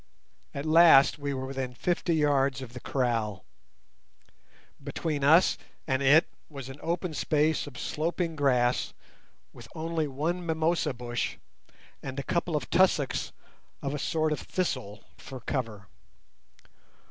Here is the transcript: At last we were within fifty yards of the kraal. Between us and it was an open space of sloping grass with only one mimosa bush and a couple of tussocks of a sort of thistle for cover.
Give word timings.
At 0.55 0.65
last 0.65 1.19
we 1.19 1.31
were 1.31 1.45
within 1.45 1.75
fifty 1.75 2.15
yards 2.15 2.63
of 2.63 2.73
the 2.73 2.79
kraal. 2.79 3.45
Between 4.83 5.23
us 5.23 5.59
and 5.85 6.01
it 6.01 6.25
was 6.49 6.69
an 6.69 6.79
open 6.81 7.13
space 7.13 7.67
of 7.67 7.77
sloping 7.77 8.35
grass 8.35 8.95
with 9.53 9.67
only 9.75 10.07
one 10.07 10.43
mimosa 10.43 10.95
bush 10.95 11.35
and 12.01 12.17
a 12.19 12.23
couple 12.23 12.55
of 12.55 12.67
tussocks 12.71 13.31
of 13.83 13.93
a 13.93 13.99
sort 13.99 14.31
of 14.31 14.39
thistle 14.39 15.03
for 15.19 15.39
cover. 15.39 15.85